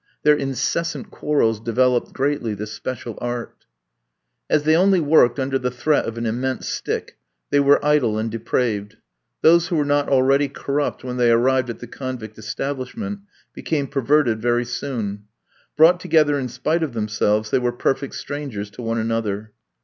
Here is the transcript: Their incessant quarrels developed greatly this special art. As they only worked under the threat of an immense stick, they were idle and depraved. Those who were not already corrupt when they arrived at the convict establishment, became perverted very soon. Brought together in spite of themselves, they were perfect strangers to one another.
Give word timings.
Their 0.23 0.33
incessant 0.35 1.11
quarrels 1.11 1.59
developed 1.59 2.11
greatly 2.11 2.55
this 2.55 2.71
special 2.71 3.19
art. 3.21 3.65
As 4.49 4.63
they 4.63 4.75
only 4.75 4.99
worked 4.99 5.39
under 5.39 5.59
the 5.59 5.69
threat 5.69 6.05
of 6.05 6.17
an 6.17 6.25
immense 6.25 6.67
stick, 6.67 7.19
they 7.51 7.59
were 7.59 7.85
idle 7.85 8.17
and 8.17 8.31
depraved. 8.31 8.97
Those 9.43 9.67
who 9.67 9.75
were 9.75 9.85
not 9.85 10.09
already 10.09 10.47
corrupt 10.49 11.03
when 11.03 11.17
they 11.17 11.29
arrived 11.29 11.69
at 11.69 11.77
the 11.81 11.85
convict 11.87 12.39
establishment, 12.39 13.19
became 13.53 13.85
perverted 13.85 14.41
very 14.41 14.65
soon. 14.65 15.25
Brought 15.77 15.99
together 15.99 16.39
in 16.39 16.47
spite 16.49 16.81
of 16.81 16.93
themselves, 16.93 17.51
they 17.51 17.59
were 17.59 17.71
perfect 17.71 18.15
strangers 18.15 18.71
to 18.71 18.81
one 18.81 18.97
another. 18.97 19.51